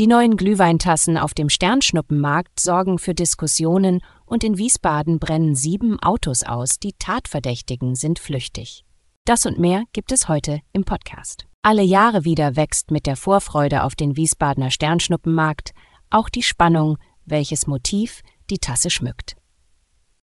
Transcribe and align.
Die 0.00 0.06
neuen 0.06 0.38
Glühweintassen 0.38 1.18
auf 1.18 1.34
dem 1.34 1.50
Sternschnuppenmarkt 1.50 2.58
sorgen 2.58 2.98
für 2.98 3.14
Diskussionen 3.14 4.00
und 4.24 4.42
in 4.44 4.56
Wiesbaden 4.56 5.18
brennen 5.18 5.54
sieben 5.54 6.02
Autos 6.02 6.42
aus, 6.42 6.78
die 6.78 6.94
Tatverdächtigen 6.94 7.94
sind 7.94 8.18
flüchtig. 8.18 8.86
Das 9.26 9.44
und 9.44 9.58
mehr 9.58 9.84
gibt 9.92 10.10
es 10.10 10.26
heute 10.26 10.62
im 10.72 10.84
Podcast. 10.84 11.44
Alle 11.60 11.82
Jahre 11.82 12.24
wieder 12.24 12.56
wächst 12.56 12.90
mit 12.90 13.04
der 13.04 13.14
Vorfreude 13.14 13.82
auf 13.82 13.94
den 13.94 14.16
Wiesbadener 14.16 14.70
Sternschnuppenmarkt 14.70 15.74
auch 16.08 16.30
die 16.30 16.44
Spannung, 16.44 16.96
welches 17.26 17.66
Motiv 17.66 18.22
die 18.48 18.56
Tasse 18.56 18.88
schmückt. 18.88 19.36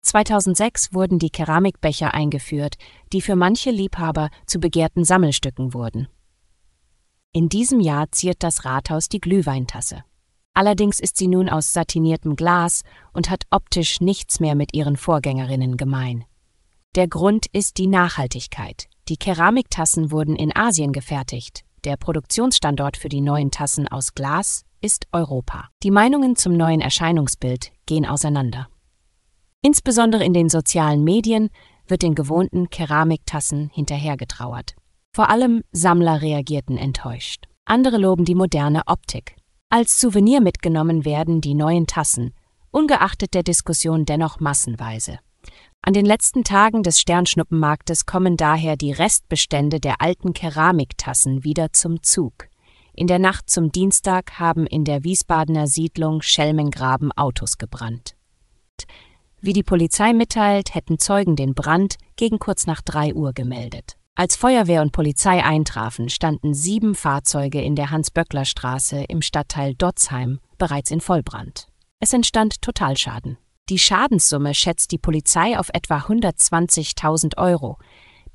2006 0.02 0.94
wurden 0.94 1.18
die 1.18 1.30
Keramikbecher 1.30 2.14
eingeführt, 2.14 2.76
die 3.12 3.20
für 3.20 3.34
manche 3.34 3.72
Liebhaber 3.72 4.30
zu 4.46 4.60
begehrten 4.60 5.04
Sammelstücken 5.04 5.74
wurden. 5.74 6.06
In 7.36 7.48
diesem 7.48 7.80
Jahr 7.80 8.12
ziert 8.12 8.44
das 8.44 8.64
Rathaus 8.64 9.08
die 9.08 9.20
Glühweintasse. 9.20 10.04
Allerdings 10.54 11.00
ist 11.00 11.16
sie 11.16 11.26
nun 11.26 11.48
aus 11.48 11.72
satiniertem 11.72 12.36
Glas 12.36 12.82
und 13.12 13.28
hat 13.28 13.42
optisch 13.50 14.00
nichts 14.00 14.38
mehr 14.38 14.54
mit 14.54 14.72
ihren 14.72 14.96
Vorgängerinnen 14.96 15.76
gemein. 15.76 16.24
Der 16.94 17.08
Grund 17.08 17.46
ist 17.46 17.78
die 17.78 17.88
Nachhaltigkeit. 17.88 18.86
Die 19.08 19.16
Keramiktassen 19.16 20.12
wurden 20.12 20.36
in 20.36 20.54
Asien 20.54 20.92
gefertigt. 20.92 21.64
Der 21.82 21.96
Produktionsstandort 21.96 22.96
für 22.96 23.08
die 23.08 23.20
neuen 23.20 23.50
Tassen 23.50 23.88
aus 23.88 24.14
Glas 24.14 24.64
ist 24.80 25.08
Europa. 25.10 25.70
Die 25.82 25.90
Meinungen 25.90 26.36
zum 26.36 26.56
neuen 26.56 26.80
Erscheinungsbild 26.80 27.72
gehen 27.86 28.06
auseinander. 28.06 28.68
Insbesondere 29.60 30.22
in 30.24 30.34
den 30.34 30.48
sozialen 30.48 31.02
Medien 31.02 31.50
wird 31.88 32.02
den 32.02 32.14
gewohnten 32.14 32.70
Keramiktassen 32.70 33.70
hinterhergetrauert. 33.74 34.76
Vor 35.14 35.30
allem 35.30 35.62
Sammler 35.70 36.22
reagierten 36.22 36.76
enttäuscht. 36.76 37.46
Andere 37.64 37.98
loben 37.98 38.24
die 38.24 38.34
moderne 38.34 38.82
Optik. 38.86 39.36
Als 39.70 40.00
Souvenir 40.00 40.40
mitgenommen 40.40 41.04
werden 41.04 41.40
die 41.40 41.54
neuen 41.54 41.86
Tassen, 41.86 42.34
ungeachtet 42.72 43.32
der 43.32 43.44
Diskussion 43.44 44.06
dennoch 44.06 44.40
massenweise. 44.40 45.20
An 45.82 45.92
den 45.92 46.04
letzten 46.04 46.42
Tagen 46.42 46.82
des 46.82 46.98
Sternschnuppenmarktes 46.98 48.06
kommen 48.06 48.36
daher 48.36 48.76
die 48.76 48.90
Restbestände 48.90 49.78
der 49.78 50.02
alten 50.02 50.32
Keramiktassen 50.32 51.44
wieder 51.44 51.72
zum 51.72 52.02
Zug. 52.02 52.48
In 52.92 53.06
der 53.06 53.20
Nacht 53.20 53.48
zum 53.48 53.70
Dienstag 53.70 54.40
haben 54.40 54.66
in 54.66 54.84
der 54.84 55.04
Wiesbadener 55.04 55.68
Siedlung 55.68 56.22
Schelmengraben 56.22 57.12
Autos 57.12 57.58
gebrannt. 57.58 58.16
Wie 59.40 59.52
die 59.52 59.62
Polizei 59.62 60.12
mitteilt, 60.12 60.74
hätten 60.74 60.98
Zeugen 60.98 61.36
den 61.36 61.54
Brand 61.54 61.98
gegen 62.16 62.40
kurz 62.40 62.66
nach 62.66 62.82
drei 62.82 63.14
Uhr 63.14 63.32
gemeldet. 63.32 63.96
Als 64.16 64.36
Feuerwehr 64.36 64.80
und 64.82 64.92
Polizei 64.92 65.42
eintrafen, 65.42 66.08
standen 66.08 66.54
sieben 66.54 66.94
Fahrzeuge 66.94 67.60
in 67.60 67.74
der 67.74 67.90
Hans-Böckler-Straße 67.90 69.02
im 69.08 69.22
Stadtteil 69.22 69.74
Dotzheim 69.74 70.38
bereits 70.56 70.92
in 70.92 71.00
Vollbrand. 71.00 71.66
Es 71.98 72.12
entstand 72.12 72.62
Totalschaden. 72.62 73.38
Die 73.68 73.78
Schadenssumme 73.78 74.54
schätzt 74.54 74.92
die 74.92 74.98
Polizei 74.98 75.58
auf 75.58 75.68
etwa 75.72 75.98
120.000 75.98 77.38
Euro. 77.38 77.78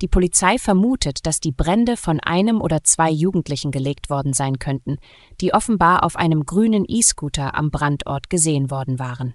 Die 0.02 0.08
Polizei 0.08 0.58
vermutet, 0.58 1.24
dass 1.24 1.40
die 1.40 1.52
Brände 1.52 1.96
von 1.96 2.20
einem 2.20 2.60
oder 2.60 2.84
zwei 2.84 3.10
Jugendlichen 3.10 3.70
gelegt 3.70 4.10
worden 4.10 4.34
sein 4.34 4.58
könnten, 4.58 4.98
die 5.40 5.54
offenbar 5.54 6.04
auf 6.04 6.16
einem 6.16 6.44
grünen 6.44 6.84
E-Scooter 6.86 7.54
am 7.56 7.70
Brandort 7.70 8.28
gesehen 8.28 8.70
worden 8.70 8.98
waren. 8.98 9.34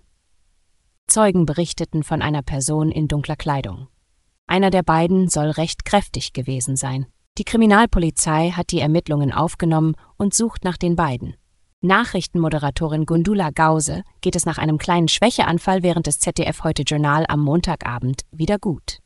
Zeugen 1.08 1.48
berichteten 1.48 2.04
von 2.04 2.22
einer 2.22 2.44
Person 2.44 2.92
in 2.92 3.08
dunkler 3.08 3.36
Kleidung. 3.36 3.88
Einer 4.48 4.70
der 4.70 4.84
beiden 4.84 5.28
soll 5.28 5.50
recht 5.50 5.86
kräftig 5.86 6.34
gewesen 6.34 6.76
sein. 6.76 7.08
Die 7.38 7.44
Kriminalpolizei 7.44 8.52
hat 8.52 8.72
die 8.72 8.80
Ermittlungen 8.80 9.34
aufgenommen 9.34 9.96
und 10.18 10.34
sucht 10.34 10.64
nach 10.64 10.78
den 10.78 10.96
beiden. 10.96 11.36
Nachrichtenmoderatorin 11.82 13.06
Gundula 13.06 13.50
Gause 13.52 14.04
geht 14.22 14.36
es 14.36 14.46
nach 14.46 14.58
einem 14.58 14.78
kleinen 14.78 15.08
Schwächeanfall 15.08 15.84
während 15.84 16.08
des 16.08 16.20
ZDF 16.20 16.64
Heute 16.64 16.84
Journal 16.84 17.26
am 17.28 17.42
Montagabend 17.42 18.22
wieder 18.32 18.58
gut. 18.58 19.00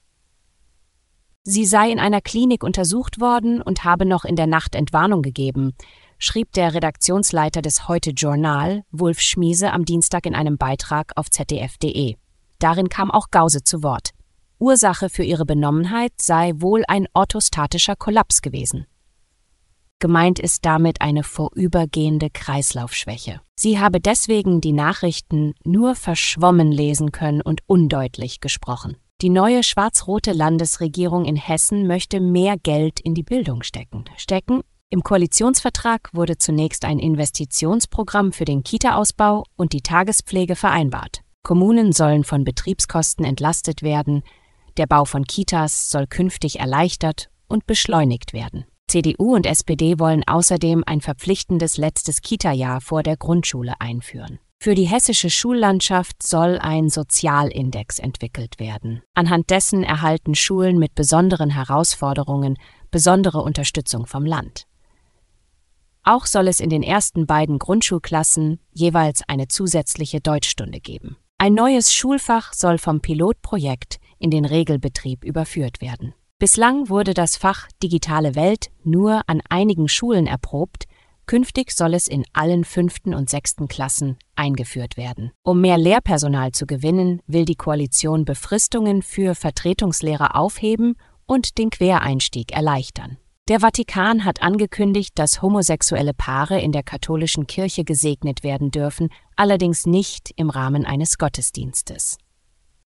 Sie 1.43 1.65
sei 1.65 1.91
in 1.91 1.99
einer 1.99 2.21
Klinik 2.21 2.63
untersucht 2.63 3.19
worden 3.19 3.61
und 3.61 3.83
habe 3.83 4.05
noch 4.05 4.25
in 4.25 4.35
der 4.35 4.47
Nacht 4.47 4.75
Entwarnung 4.75 5.21
gegeben, 5.21 5.73
schrieb 6.19 6.51
der 6.51 6.73
Redaktionsleiter 6.73 7.61
des 7.61 7.87
Heute 7.87 8.11
Journal, 8.11 8.83
Wulf 8.91 9.19
Schmiese, 9.19 9.71
am 9.71 9.85
Dienstag 9.85 10.25
in 10.25 10.35
einem 10.35 10.57
Beitrag 10.57 11.13
auf 11.15 11.29
zdf.de. 11.29 12.15
Darin 12.59 12.89
kam 12.89 13.09
auch 13.09 13.31
Gause 13.31 13.63
zu 13.63 13.83
Wort. 13.83 14.11
Ursache 14.59 15.09
für 15.09 15.23
ihre 15.23 15.45
Benommenheit 15.45 16.13
sei 16.21 16.53
wohl 16.55 16.83
ein 16.87 17.07
orthostatischer 17.13 17.95
Kollaps 17.95 18.41
gewesen. 18.41 18.85
Gemeint 19.99 20.39
ist 20.39 20.65
damit 20.65 21.01
eine 21.01 21.23
vorübergehende 21.23 22.29
Kreislaufschwäche. 22.29 23.41
Sie 23.55 23.79
habe 23.79 23.99
deswegen 23.99 24.61
die 24.61 24.71
Nachrichten 24.71 25.53
nur 25.65 25.95
verschwommen 25.95 26.71
lesen 26.71 27.11
können 27.11 27.41
und 27.41 27.61
undeutlich 27.67 28.39
gesprochen. 28.39 28.95
Die 29.21 29.29
neue 29.29 29.63
schwarz-rote 29.63 30.31
Landesregierung 30.31 31.25
in 31.25 31.35
Hessen 31.35 31.87
möchte 31.87 32.21
mehr 32.21 32.55
Geld 32.57 33.01
in 33.01 33.13
die 33.13 33.23
Bildung 33.23 33.63
stecken. 33.63 34.05
Stecken 34.15 34.61
im 34.91 35.03
Koalitionsvertrag 35.03 36.09
wurde 36.13 36.37
zunächst 36.37 36.83
ein 36.83 36.97
Investitionsprogramm 36.97 38.31
für 38.31 38.45
den 38.45 38.63
Kita-Ausbau 38.63 39.43
und 39.55 39.73
die 39.73 39.81
Tagespflege 39.81 40.55
vereinbart. 40.55 41.21
Kommunen 41.43 41.91
sollen 41.91 42.23
von 42.23 42.43
Betriebskosten 42.43 43.23
entlastet 43.23 43.83
werden, 43.83 44.23
der 44.77 44.87
Bau 44.87 45.05
von 45.05 45.25
Kitas 45.25 45.89
soll 45.89 46.07
künftig 46.07 46.59
erleichtert 46.59 47.29
und 47.47 47.65
beschleunigt 47.65 48.33
werden. 48.33 48.65
CDU 48.87 49.35
und 49.35 49.45
SPD 49.45 49.99
wollen 49.99 50.23
außerdem 50.27 50.83
ein 50.85 51.01
verpflichtendes 51.01 51.77
letztes 51.77 52.21
Kita-Jahr 52.21 52.81
vor 52.81 53.03
der 53.03 53.17
Grundschule 53.17 53.73
einführen. 53.79 54.39
Für 54.61 54.75
die 54.75 54.87
hessische 54.87 55.29
Schullandschaft 55.29 56.21
soll 56.21 56.57
ein 56.59 56.89
Sozialindex 56.89 57.99
entwickelt 57.99 58.59
werden. 58.59 59.01
Anhand 59.13 59.51
dessen 59.51 59.83
erhalten 59.83 60.35
Schulen 60.35 60.77
mit 60.79 60.95
besonderen 60.95 61.49
Herausforderungen 61.49 62.57
besondere 62.91 63.41
Unterstützung 63.41 64.05
vom 64.05 64.25
Land. 64.25 64.65
Auch 66.03 66.25
soll 66.25 66.47
es 66.47 66.59
in 66.59 66.69
den 66.69 66.83
ersten 66.83 67.25
beiden 67.25 67.59
Grundschulklassen 67.59 68.59
jeweils 68.73 69.21
eine 69.27 69.47
zusätzliche 69.47 70.19
Deutschstunde 70.19 70.79
geben. 70.79 71.15
Ein 71.41 71.53
neues 71.53 71.93
Schulfach 71.93 72.51
soll 72.51 72.77
vom 72.77 72.99
Pilotprojekt 72.99 74.01
in 74.17 74.29
den 74.29 74.43
Regelbetrieb 74.43 75.23
überführt 75.23 75.79
werden. 75.79 76.13
Bislang 76.37 76.89
wurde 76.89 77.13
das 77.13 77.37
Fach 77.37 77.69
Digitale 77.81 78.35
Welt 78.35 78.71
nur 78.83 79.21
an 79.27 79.41
einigen 79.47 79.87
Schulen 79.87 80.27
erprobt, 80.27 80.83
künftig 81.27 81.71
soll 81.71 81.93
es 81.93 82.09
in 82.09 82.25
allen 82.33 82.65
fünften 82.65 83.13
und 83.13 83.29
sechsten 83.29 83.69
Klassen 83.69 84.17
eingeführt 84.35 84.97
werden. 84.97 85.31
Um 85.41 85.61
mehr 85.61 85.77
Lehrpersonal 85.77 86.51
zu 86.51 86.65
gewinnen, 86.65 87.21
will 87.25 87.45
die 87.45 87.55
Koalition 87.55 88.25
Befristungen 88.25 89.01
für 89.01 89.33
Vertretungslehrer 89.33 90.35
aufheben 90.35 90.97
und 91.25 91.57
den 91.57 91.69
Quereinstieg 91.69 92.51
erleichtern. 92.51 93.17
Der 93.49 93.61
Vatikan 93.61 94.25
hat 94.25 94.43
angekündigt, 94.43 95.17
dass 95.17 95.41
homosexuelle 95.41 96.13
Paare 96.13 96.61
in 96.61 96.71
der 96.71 96.83
katholischen 96.83 97.47
Kirche 97.47 97.83
gesegnet 97.83 98.43
werden 98.43 98.69
dürfen, 98.69 99.09
allerdings 99.35 99.87
nicht 99.87 100.31
im 100.35 100.51
Rahmen 100.51 100.85
eines 100.85 101.17
Gottesdienstes. 101.17 102.19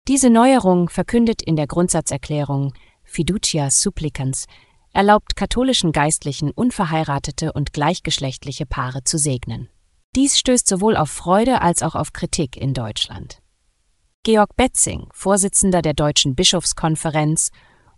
Diese 0.06 0.30
Neuerung, 0.30 0.88
verkündet 0.88 1.42
in 1.42 1.56
der 1.56 1.66
Grundsatzerklärung 1.66 2.74
Fiducia 3.02 3.70
Supplicans, 3.70 4.46
erlaubt 4.92 5.34
katholischen 5.34 5.90
Geistlichen 5.90 6.52
unverheiratete 6.52 7.52
und 7.52 7.72
gleichgeschlechtliche 7.72 8.64
Paare 8.64 9.02
zu 9.02 9.18
segnen. 9.18 9.68
Dies 10.14 10.38
stößt 10.38 10.68
sowohl 10.68 10.96
auf 10.96 11.10
Freude 11.10 11.60
als 11.60 11.82
auch 11.82 11.96
auf 11.96 12.12
Kritik 12.12 12.56
in 12.56 12.72
Deutschland. 12.72 13.38
Georg 14.22 14.54
Betzing, 14.54 15.08
Vorsitzender 15.12 15.82
der 15.82 15.94
Deutschen 15.94 16.36
Bischofskonferenz 16.36 17.50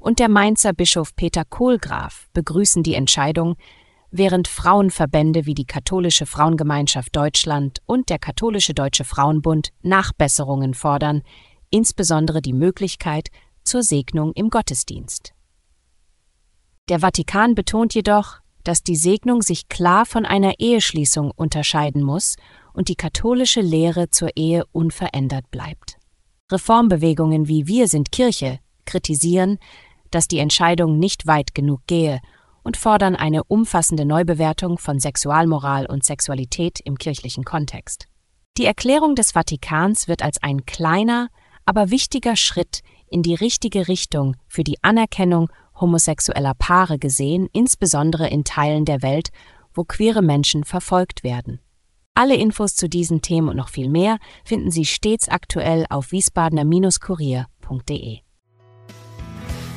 und 0.05 0.19
der 0.19 0.29
Mainzer 0.29 0.75
Bischof 0.75 1.17
Peter 1.17 1.47
Kohlgraf 1.47 2.29
begrüßen 2.35 2.83
die 2.83 2.93
Entscheidung, 2.93 3.57
während 4.11 4.49
Frauenverbände 4.49 5.47
wie 5.47 5.55
die 5.55 5.65
Katholische 5.65 6.27
Frauengemeinschaft 6.27 7.17
Deutschland 7.17 7.79
und 7.87 8.11
der 8.11 8.19
Katholische 8.19 8.75
Deutsche 8.75 9.05
Frauenbund 9.05 9.71
Nachbesserungen 9.81 10.75
fordern, 10.75 11.23
insbesondere 11.71 12.43
die 12.43 12.53
Möglichkeit 12.53 13.29
zur 13.65 13.83
Segnung 13.83 14.33
im 14.35 14.51
Gottesdienst. 14.51 15.33
Der 16.91 17.01
Vatikan 17.01 17.55
betont 17.55 17.95
jedoch, 17.95 18.41
dass 18.63 18.83
die 18.83 18.97
Segnung 18.97 19.41
sich 19.41 19.69
klar 19.69 20.05
von 20.05 20.27
einer 20.27 20.61
Eheschließung 20.61 21.31
unterscheiden 21.31 22.03
muss 22.03 22.37
und 22.75 22.89
die 22.89 22.97
katholische 22.97 23.63
Lehre 23.63 24.11
zur 24.11 24.37
Ehe 24.37 24.65
unverändert 24.71 25.51
bleibt. 25.51 25.97
Reformbewegungen 26.53 27.49
wie 27.49 27.67
Wir 27.67 27.89
sind 27.89 28.13
Kirche 28.13 28.59
kritisieren, 28.85 29.59
dass 30.15 30.29
die 30.29 30.39
Entscheidung 30.39 30.99
nicht 30.99 31.27
weit 31.27 31.55
genug 31.55 31.81
gehe 31.87 32.21
und 32.63 32.77
fordern 32.77 33.17
eine 33.17 33.45
umfassende 33.45 34.05
Neubewertung 34.05 34.77
von 34.79 35.01
Sexualmoral 35.01 35.87
und 35.87 36.05
Sexualität 36.05 36.81
im 36.81 36.99
kirchlichen 36.99 37.45
Kontext. 37.45 38.09
Die 38.57 38.67
Erklärung 38.67 39.17
des 39.17 39.33
Vatikans 39.33 40.09
wird 40.09 40.23
als 40.23 40.43
ein 40.43 40.65
kleiner, 40.65 41.29
aber 41.67 41.91
wichtiger 41.91 42.37
Schritt 42.37 42.81
in 43.09 43.23
die 43.23 43.35
richtige 43.35 43.89
Richtung 43.89 44.37
für 44.47 44.65
die 44.65 44.83
Anerkennung 44.83 45.51
homosexueller 45.81 46.55
Paare 46.55 46.99
gesehen, 46.99 47.49
insbesondere 47.53 48.29
in 48.29 48.45
Teilen 48.45 48.85
der 48.85 49.03
Welt, 49.03 49.31
wo 49.73 49.85
queere 49.85 50.23
Menschen 50.23 50.65
verfolgt 50.65 51.25
werden. 51.25 51.61
Alle 52.15 52.37
Infos 52.37 52.77
zu 52.77 52.89
diesen 52.89 53.23
Themen 53.23 53.49
und 53.49 53.57
noch 53.57 53.69
viel 53.69 53.89
mehr 53.89 54.19
finden 54.45 54.71
Sie 54.71 54.85
stets 54.85 55.29
aktuell 55.29 55.85
auf 55.91 56.13
wiesbadener-kurier.de. 56.13 58.24